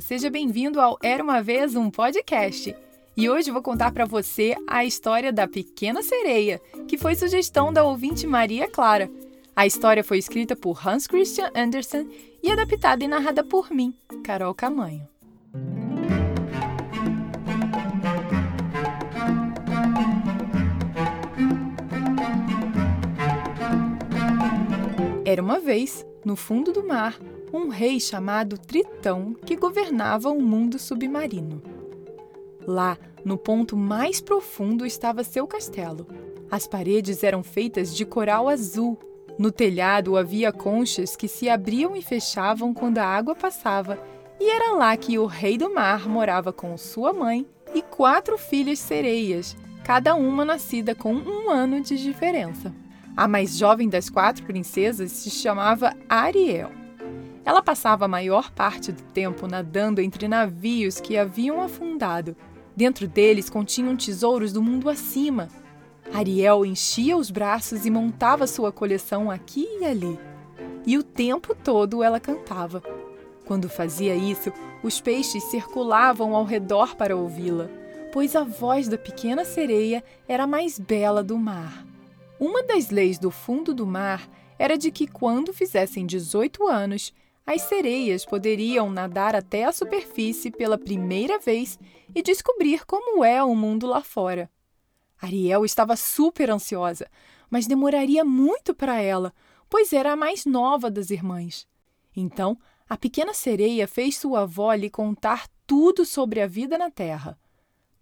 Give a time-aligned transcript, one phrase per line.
[0.00, 2.74] Seja bem-vindo ao Era uma vez um podcast.
[3.14, 6.58] E hoje vou contar para você a história da Pequena Sereia,
[6.88, 9.10] que foi sugestão da ouvinte Maria Clara.
[9.54, 12.08] A história foi escrita por Hans Christian Andersen
[12.42, 13.94] e adaptada e narrada por mim,
[14.24, 15.06] Carol Camanho.
[25.26, 27.16] Era uma vez, no fundo do mar,
[27.52, 31.62] um rei chamado Tritão que governava um mundo submarino.
[32.66, 36.06] Lá, no ponto mais profundo, estava seu castelo.
[36.50, 38.98] As paredes eram feitas de coral azul.
[39.38, 43.98] No telhado havia conchas que se abriam e fechavam quando a água passava,
[44.38, 48.78] e era lá que o rei do mar morava com sua mãe e quatro filhas
[48.78, 52.74] sereias, cada uma nascida com um ano de diferença.
[53.16, 56.79] A mais jovem das quatro princesas se chamava Ariel.
[57.50, 62.36] Ela passava a maior parte do tempo nadando entre navios que haviam afundado.
[62.76, 65.48] Dentro deles continham tesouros do mundo acima.
[66.14, 70.16] Ariel enchia os braços e montava sua coleção aqui e ali.
[70.86, 72.80] E o tempo todo ela cantava.
[73.44, 77.68] Quando fazia isso, os peixes circulavam ao redor para ouvi-la,
[78.12, 81.84] pois a voz da pequena sereia era a mais bela do mar.
[82.38, 87.12] Uma das leis do fundo do mar era de que, quando fizessem 18 anos,
[87.46, 91.78] as sereias poderiam nadar até a superfície pela primeira vez
[92.14, 94.50] e descobrir como é o mundo lá fora.
[95.20, 97.10] Ariel estava super ansiosa,
[97.50, 99.34] mas demoraria muito para ela,
[99.68, 101.66] pois era a mais nova das irmãs.
[102.16, 107.38] Então, a pequena sereia fez sua avó lhe contar tudo sobre a vida na Terra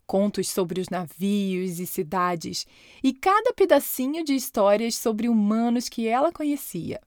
[0.09, 2.67] contos sobre os navios e cidades,
[3.05, 6.99] e cada pedacinho de histórias sobre humanos que ela conhecia.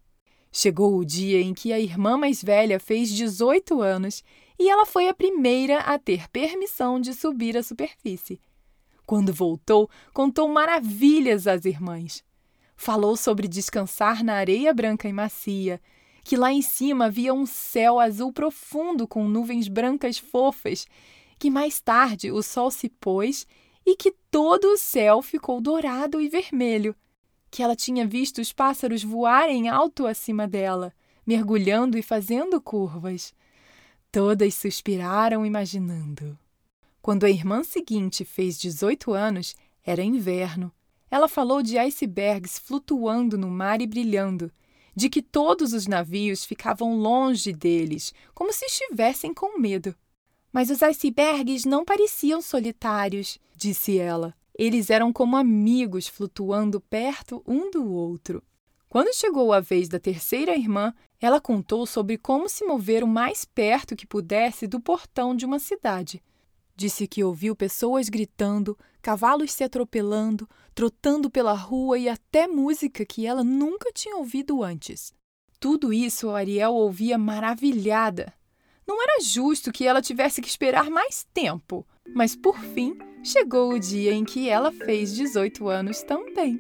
[0.51, 4.23] Chegou o dia em que a irmã mais velha fez 18 anos
[4.59, 8.39] e ela foi a primeira a ter permissão de subir à superfície.
[9.05, 12.23] Quando voltou, contou maravilhas às irmãs.
[12.75, 15.81] Falou sobre descansar na areia branca e macia,
[16.23, 20.85] que lá em cima havia um céu azul profundo com nuvens brancas fofas
[21.41, 23.47] que mais tarde o sol se pôs
[23.83, 26.95] e que todo o céu ficou dourado e vermelho,
[27.51, 30.93] que ela tinha visto os pássaros voarem alto acima dela,
[31.27, 33.33] mergulhando e fazendo curvas.
[34.09, 36.39] Todas suspiraram imaginando.
[37.01, 40.71] Quando a irmã seguinte fez 18 anos, era inverno.
[41.09, 44.49] Ela falou de icebergs flutuando no mar e brilhando,
[44.95, 49.93] de que todos os navios ficavam longe deles, como se estivessem com medo.
[50.53, 54.33] Mas os icebergs não pareciam solitários, disse ela.
[54.57, 58.43] Eles eram como amigos flutuando perto um do outro.
[58.89, 63.45] Quando chegou a vez da terceira irmã, ela contou sobre como se mover o mais
[63.45, 66.21] perto que pudesse do portão de uma cidade.
[66.75, 73.25] Disse que ouviu pessoas gritando, cavalos se atropelando, trotando pela rua e até música que
[73.25, 75.13] ela nunca tinha ouvido antes.
[75.59, 78.33] Tudo isso Ariel ouvia maravilhada,
[78.91, 83.79] não era justo que ela tivesse que esperar mais tempo, mas por fim chegou o
[83.79, 86.59] dia em que ela fez 18 anos também.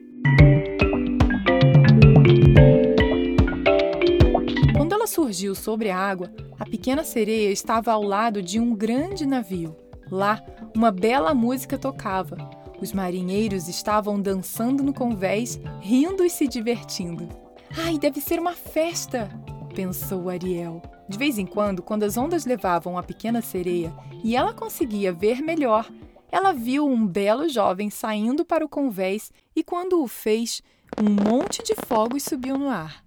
[4.75, 9.25] Quando ela surgiu sobre a água, a pequena sereia estava ao lado de um grande
[9.25, 9.75] navio.
[10.09, 10.43] Lá,
[10.75, 12.37] uma bela música tocava.
[12.81, 17.29] Os marinheiros estavam dançando no convés, rindo e se divertindo.
[17.77, 19.29] Ai, deve ser uma festa!
[19.71, 20.81] pensou Ariel.
[21.07, 25.41] De vez em quando, quando as ondas levavam a pequena sereia e ela conseguia ver
[25.41, 25.89] melhor,
[26.31, 30.61] ela viu um belo jovem saindo para o convés e, quando o fez,
[30.97, 33.03] um monte de fogos subiu no ar.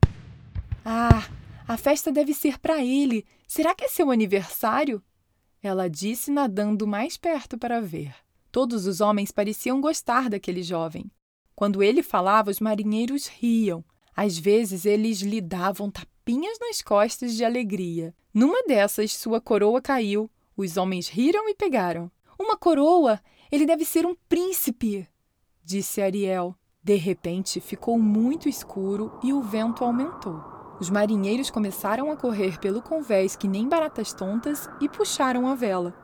[0.85, 1.27] Ah,
[1.67, 3.25] a festa deve ser para ele.
[3.49, 5.03] Será que é seu aniversário?
[5.63, 8.15] Ela disse, nadando mais perto para ver.
[8.53, 11.11] Todos os homens pareciam gostar daquele jovem.
[11.57, 13.83] Quando ele falava, os marinheiros riam.
[14.15, 18.15] Às vezes, eles lhe davam tapinhas nas costas de alegria.
[18.33, 20.31] Numa dessas, sua coroa caiu.
[20.57, 22.11] Os homens riram e pegaram.
[22.39, 23.21] Uma coroa?
[23.51, 25.09] Ele deve ser um príncipe,
[25.63, 26.55] disse Ariel.
[26.83, 30.45] De repente, ficou muito escuro e o vento aumentou.
[30.79, 35.95] Os marinheiros começaram a correr pelo convés que nem baratas tontas e puxaram a vela.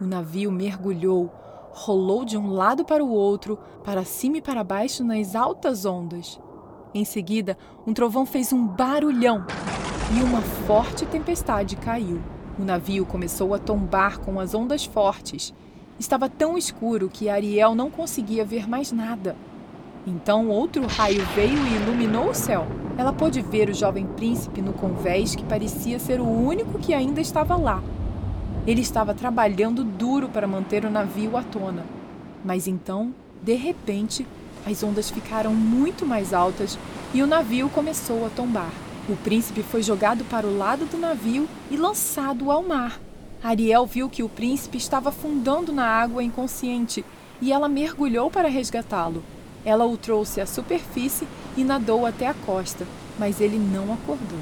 [0.00, 1.30] O navio mergulhou,
[1.70, 6.40] rolou de um lado para o outro, para cima e para baixo nas altas ondas.
[6.92, 9.44] Em seguida, um trovão fez um barulhão
[10.18, 12.20] e uma forte tempestade caiu.
[12.58, 15.52] O navio começou a tombar com as ondas fortes.
[15.98, 19.36] Estava tão escuro que Ariel não conseguia ver mais nada.
[20.04, 22.66] Então outro raio veio e iluminou o céu.
[22.98, 27.20] Ela pôde ver o jovem príncipe no convés que parecia ser o único que ainda
[27.20, 27.82] estava lá.
[28.66, 31.84] Ele estava trabalhando duro para manter o navio à tona.
[32.44, 34.26] Mas então, de repente,
[34.66, 36.76] as ondas ficaram muito mais altas
[37.12, 38.72] e o navio começou a tombar.
[39.08, 42.98] O príncipe foi jogado para o lado do navio e lançado ao mar.
[43.44, 47.04] Ariel viu que o príncipe estava afundando na água inconsciente
[47.42, 49.22] e ela mergulhou para resgatá-lo.
[49.66, 52.86] Ela o trouxe à superfície e nadou até a costa,
[53.18, 54.38] mas ele não acordou.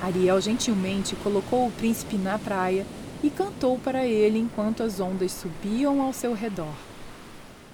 [0.00, 2.86] Ariel gentilmente colocou o príncipe na praia
[3.24, 6.74] e cantou para ele enquanto as ondas subiam ao seu redor.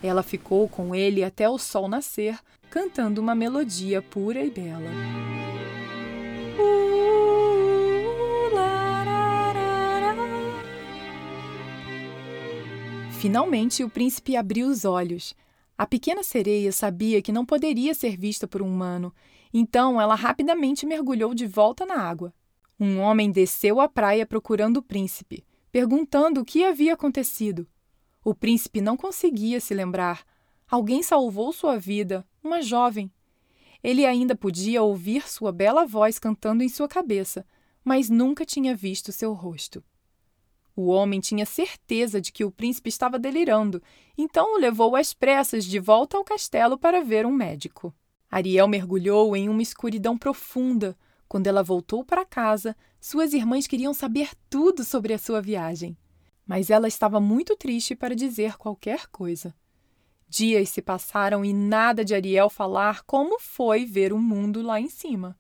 [0.03, 2.39] Ela ficou com ele até o sol nascer,
[2.71, 4.91] cantando uma melodia pura e bela.
[13.23, 15.33] Finalmente, o príncipe abriu os olhos.
[15.79, 19.15] A pequena sereia sabia que não poderia ser vista por um humano,
[19.55, 22.35] então ela rapidamente mergulhou de volta na água.
[22.81, 27.65] Um homem desceu à praia procurando o príncipe, perguntando o que havia acontecido.
[28.25, 30.25] O príncipe não conseguia se lembrar.
[30.69, 33.09] Alguém salvou sua vida, uma jovem.
[33.85, 37.47] Ele ainda podia ouvir sua bela voz cantando em sua cabeça,
[37.85, 39.81] mas nunca tinha visto seu rosto.
[40.75, 43.83] O homem tinha certeza de que o príncipe estava delirando,
[44.17, 47.95] então o levou às pressas de volta ao castelo para ver um médico.
[48.31, 50.97] Ariel mergulhou em uma escuridão profunda.
[51.29, 55.97] Quando ela voltou para casa, suas irmãs queriam saber tudo sobre a sua viagem.
[56.47, 59.55] Mas ela estava muito triste para dizer qualquer coisa.
[60.27, 64.89] Dias se passaram e nada de Ariel falar como foi ver o mundo lá em
[64.89, 65.39] cima.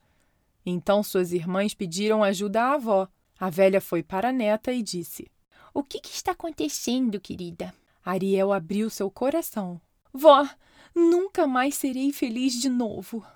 [0.66, 3.08] Então suas irmãs pediram ajuda à avó.
[3.42, 5.28] A velha foi para a neta e disse:
[5.74, 7.74] O que, que está acontecendo, querida?
[8.04, 9.80] Ariel abriu seu coração.
[10.12, 10.48] Vó,
[10.94, 13.26] nunca mais serei feliz de novo.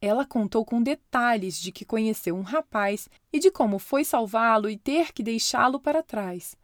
[0.00, 4.78] Ela contou com detalhes de que conheceu um rapaz e de como foi salvá-lo e
[4.78, 6.56] ter que deixá-lo para trás.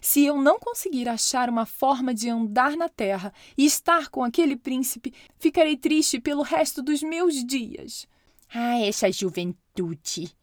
[0.00, 4.56] Se eu não conseguir achar uma forma de andar na terra e estar com aquele
[4.56, 8.08] príncipe, ficarei triste pelo resto dos meus dias.
[8.48, 10.34] Ah, essa juventude!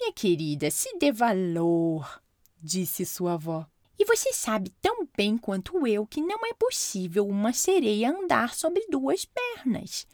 [0.00, 2.22] Minha querida, se dê valor,
[2.58, 3.66] disse sua avó.
[3.98, 8.86] E você sabe tão bem quanto eu que não é possível uma sereia andar sobre
[8.88, 10.06] duas pernas.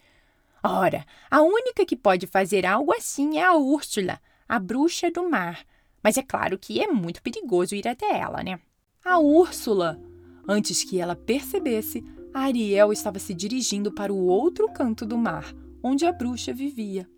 [0.60, 5.64] Ora, a única que pode fazer algo assim é a Úrsula, a bruxa do mar.
[6.02, 8.58] Mas é claro que é muito perigoso ir até ela, né?
[9.04, 10.02] A Úrsula!
[10.48, 12.04] Antes que ela percebesse,
[12.34, 17.08] a Ariel estava se dirigindo para o outro canto do mar, onde a bruxa vivia.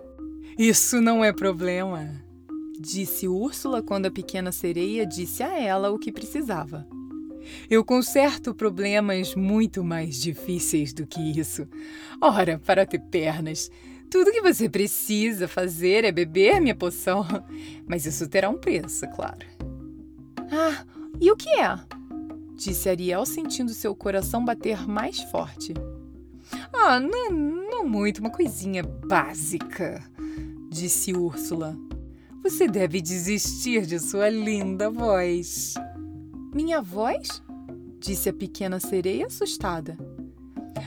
[0.58, 2.27] Isso não é problema,
[2.80, 6.86] disse Úrsula quando a pequena sereia disse a ela o que precisava.
[7.68, 11.66] Eu conserto problemas muito mais difíceis do que isso.
[12.20, 13.70] Ora, para ter pernas,
[14.10, 17.26] tudo que você precisa fazer é beber minha poção.
[17.86, 19.46] Mas isso terá um preço, claro.
[20.50, 20.84] Ah,
[21.20, 21.78] e o que é?
[22.54, 25.74] Disse Ariel, sentindo seu coração bater mais forte.
[26.72, 30.02] Ah, não, não muito, uma coisinha básica,
[30.70, 31.76] disse Úrsula.
[32.48, 35.74] Você deve desistir de sua linda voz.
[36.54, 37.42] Minha voz?
[38.00, 39.98] Disse a pequena sereia assustada.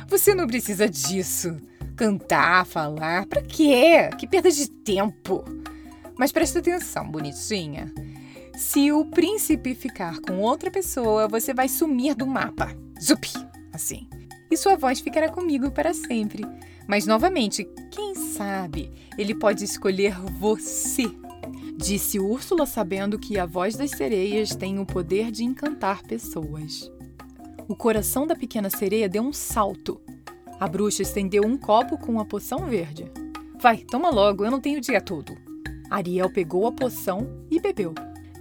[0.08, 1.56] Você não precisa disso.
[1.96, 4.10] Cantar, falar, para quê?
[4.18, 5.46] Que perda de tempo.
[6.18, 7.94] Mas presta atenção, bonitinha.
[8.58, 12.76] Se o príncipe ficar com outra pessoa, você vai sumir do mapa.
[13.00, 13.28] Zup!
[13.72, 14.10] Assim.
[14.50, 16.44] E sua voz ficará comigo para sempre.
[16.88, 21.21] Mas novamente, quem sabe ele pode escolher você
[21.82, 26.92] Disse Úrsula, sabendo que a voz das sereias tem o poder de encantar pessoas.
[27.68, 30.00] O coração da pequena sereia deu um salto.
[30.60, 33.12] A bruxa estendeu um copo com a poção verde.
[33.60, 35.36] Vai, toma logo, eu não tenho o dia todo.
[35.90, 37.96] Ariel pegou a poção e bebeu.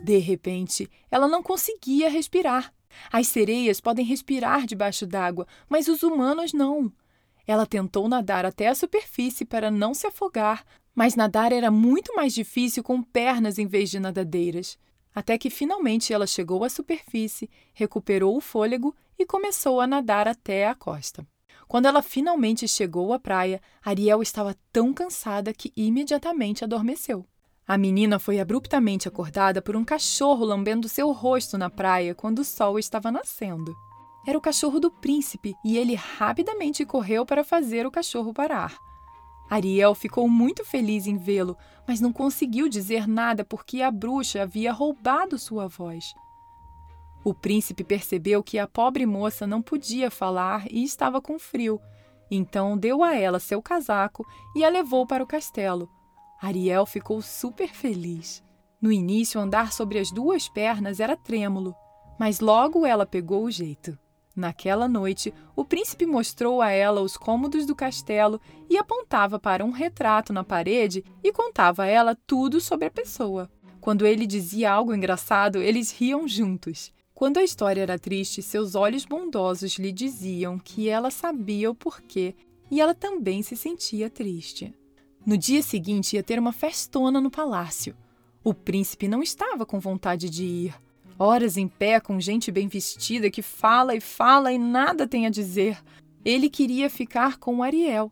[0.04, 2.70] De repente, ela não conseguia respirar.
[3.10, 6.92] As sereias podem respirar debaixo d'água, mas os humanos não.
[7.46, 10.62] Ela tentou nadar até a superfície para não se afogar,
[11.00, 14.78] mas nadar era muito mais difícil com pernas em vez de nadadeiras.
[15.14, 20.68] Até que finalmente ela chegou à superfície, recuperou o fôlego e começou a nadar até
[20.68, 21.26] a costa.
[21.66, 27.24] Quando ela finalmente chegou à praia, Ariel estava tão cansada que imediatamente adormeceu.
[27.66, 32.44] A menina foi abruptamente acordada por um cachorro lambendo seu rosto na praia quando o
[32.44, 33.74] sol estava nascendo.
[34.26, 38.89] Era o cachorro do príncipe e ele rapidamente correu para fazer o cachorro parar.
[39.50, 44.72] Ariel ficou muito feliz em vê-lo, mas não conseguiu dizer nada porque a bruxa havia
[44.72, 46.14] roubado sua voz.
[47.24, 51.80] O príncipe percebeu que a pobre moça não podia falar e estava com frio,
[52.30, 55.90] então deu a ela seu casaco e a levou para o castelo.
[56.40, 58.42] Ariel ficou super feliz.
[58.80, 61.74] No início, andar sobre as duas pernas era trêmulo,
[62.18, 63.98] mas logo ela pegou o jeito.
[64.34, 69.70] Naquela noite, o príncipe mostrou a ela os cômodos do castelo e apontava para um
[69.70, 73.50] retrato na parede e contava a ela tudo sobre a pessoa.
[73.80, 76.92] Quando ele dizia algo engraçado, eles riam juntos.
[77.14, 82.34] Quando a história era triste, seus olhos bondosos lhe diziam que ela sabia o porquê
[82.70, 84.72] e ela também se sentia triste.
[85.26, 87.94] No dia seguinte ia ter uma festona no palácio.
[88.42, 90.74] O príncipe não estava com vontade de ir.
[91.22, 95.30] Horas em pé com gente bem vestida que fala e fala e nada tem a
[95.30, 95.78] dizer.
[96.24, 98.10] Ele queria ficar com Ariel.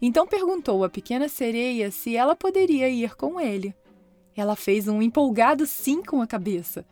[0.00, 3.74] Então perguntou à pequena sereia se ela poderia ir com ele.
[4.36, 6.86] Ela fez um empolgado sim com a cabeça.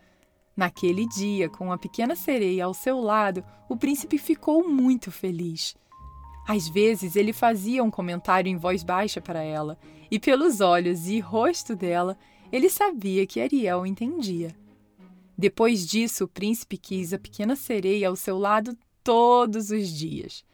[0.57, 5.77] Naquele dia, com a pequena sereia ao seu lado, o príncipe ficou muito feliz.
[6.49, 9.79] Às vezes ele fazia um comentário em voz baixa para ela,
[10.11, 12.19] e pelos olhos e rosto dela,
[12.51, 14.66] ele sabia que Ariel entendia.
[15.37, 20.45] Depois disso, o príncipe quis a pequena sereia ao seu lado todos os dias.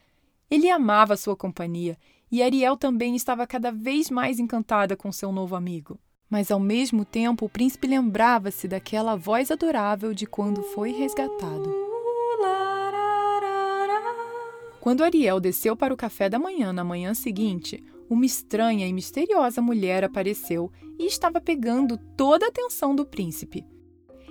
[0.50, 1.96] Ele amava sua companhia
[2.30, 5.98] e Ariel também estava cada vez mais encantada com seu novo amigo.
[6.28, 11.70] Mas ao mesmo tempo, o príncipe lembrava-se daquela voz adorável de quando foi resgatado.
[14.80, 19.62] Quando Ariel desceu para o café da manhã na manhã seguinte, uma estranha e misteriosa
[19.62, 23.64] mulher apareceu e estava pegando toda a atenção do príncipe.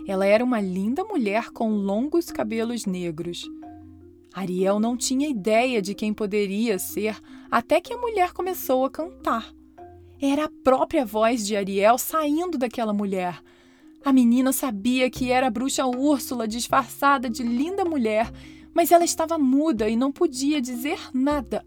[0.07, 3.49] Ela era uma linda mulher com longos cabelos negros.
[4.33, 7.17] Ariel não tinha ideia de quem poderia ser
[7.49, 9.53] até que a mulher começou a cantar.
[10.21, 13.41] Era a própria voz de Ariel saindo daquela mulher.
[14.03, 18.31] A menina sabia que era a bruxa Úrsula disfarçada de linda mulher,
[18.73, 21.65] mas ela estava muda e não podia dizer nada.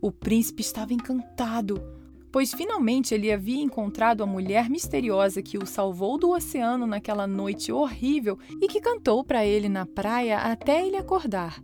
[0.00, 1.82] O príncipe estava encantado,
[2.30, 7.72] pois finalmente ele havia encontrado a mulher misteriosa que o salvou do oceano naquela noite
[7.72, 11.62] horrível e que cantou para ele na praia até ele acordar.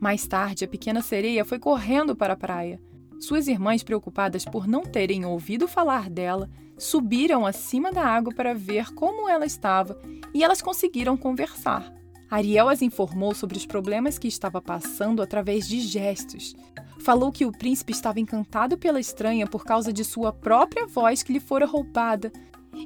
[0.00, 2.80] Mais tarde, a pequena sereia foi correndo para a praia.
[3.18, 8.94] Suas irmãs, preocupadas por não terem ouvido falar dela, subiram acima da água para ver
[8.94, 10.00] como ela estava
[10.32, 11.92] e elas conseguiram conversar.
[12.30, 16.54] Ariel as informou sobre os problemas que estava passando através de gestos.
[17.00, 21.32] Falou que o príncipe estava encantado pela estranha por causa de sua própria voz que
[21.32, 22.32] lhe fora roubada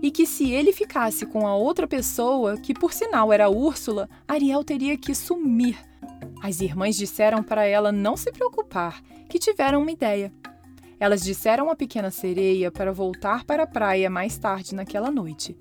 [0.00, 4.64] e que se ele ficasse com a outra pessoa, que por sinal era Úrsula, Ariel
[4.64, 5.76] teria que sumir.
[6.42, 10.33] As irmãs disseram para ela não se preocupar que tiveram uma ideia.
[10.99, 15.57] Elas disseram à pequena sereia para voltar para a praia mais tarde naquela noite.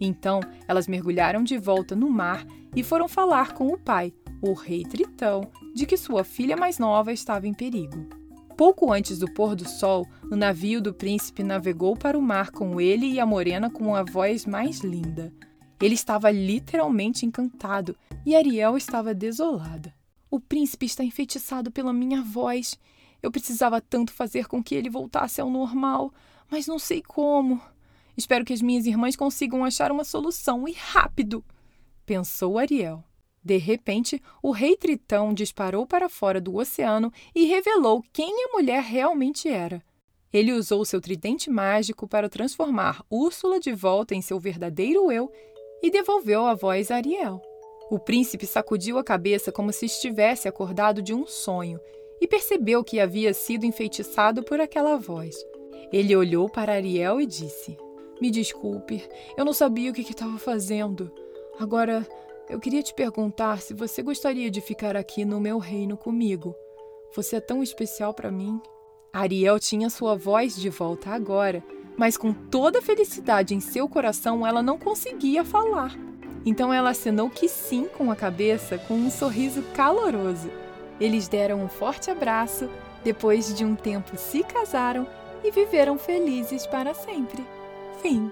[0.00, 4.82] Então, elas mergulharam de volta no mar e foram falar com o pai, o rei
[4.82, 8.08] Tritão, de que sua filha mais nova estava em perigo.
[8.56, 12.80] Pouco antes do pôr do sol, o navio do príncipe navegou para o mar com
[12.80, 15.32] ele e a morena com a voz mais linda.
[15.82, 19.92] Ele estava literalmente encantado e Ariel estava desolada.
[20.30, 22.78] O príncipe está enfeitiçado pela minha voz
[23.24, 26.12] eu precisava tanto fazer com que ele voltasse ao normal,
[26.50, 27.58] mas não sei como.
[28.14, 31.42] Espero que as minhas irmãs consigam achar uma solução e rápido,
[32.04, 33.02] pensou Ariel.
[33.44, 38.82] De repente, o rei Tritão disparou para fora do oceano e revelou quem a mulher
[38.82, 39.82] realmente era.
[40.32, 45.30] Ele usou seu tridente mágico para transformar Úrsula de volta em seu verdadeiro eu
[45.82, 47.40] e devolveu a voz a Ariel.
[47.90, 51.78] O príncipe sacudiu a cabeça como se estivesse acordado de um sonho
[52.20, 55.36] e percebeu que havia sido enfeitiçado por aquela voz.
[55.92, 57.76] Ele olhou para Ariel e disse:
[58.20, 61.12] Me desculpe, eu não sabia o que estava fazendo.
[61.60, 62.06] Agora,
[62.48, 66.54] eu queria te perguntar se você gostaria de ficar aqui no meu reino comigo.
[67.14, 68.60] Você é tão especial para mim.
[69.12, 71.64] Ariel tinha sua voz de volta agora,
[71.96, 75.96] mas com toda a felicidade em seu coração ela não conseguia falar.
[76.44, 80.50] Então ela acenou que sim com a cabeça, com um sorriso caloroso.
[81.00, 82.68] Eles deram um forte abraço,
[83.02, 85.06] depois de um tempo se casaram
[85.42, 87.42] e viveram felizes para sempre.
[88.02, 88.30] Fim.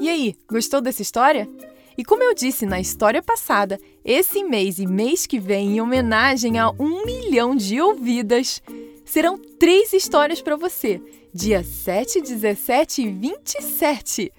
[0.00, 1.48] E aí, gostou dessa história?
[1.96, 6.58] E como eu disse na história passada, esse mês e mês que vem, em homenagem
[6.58, 8.62] a um milhão de ouvidas,
[9.04, 11.00] serão três histórias para você,
[11.34, 14.32] dia 7, 17 e 27.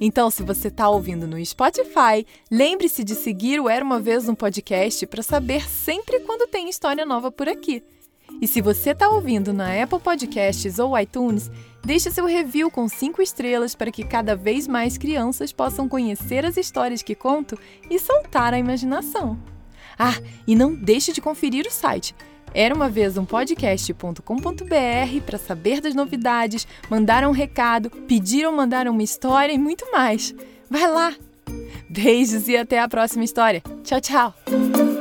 [0.00, 4.34] Então, se você está ouvindo no Spotify, lembre-se de seguir o Era uma Vez um
[4.34, 7.82] Podcast para saber sempre quando tem história nova por aqui.
[8.40, 11.50] E se você está ouvindo na Apple Podcasts ou iTunes,
[11.84, 16.56] Deixe seu review com 5 estrelas para que cada vez mais crianças possam conhecer as
[16.56, 19.38] histórias que conto e soltar a imaginação.
[19.98, 20.14] Ah,
[20.46, 22.14] e não deixe de conferir o site
[22.56, 24.22] era uma vez um podcast.com.br
[25.26, 30.34] para saber das novidades, mandar um recado, pedir ou mandar uma história e muito mais.
[30.70, 31.14] Vai lá!
[31.90, 33.62] Beijos e até a próxima história.
[33.84, 34.95] Tchau, tchau!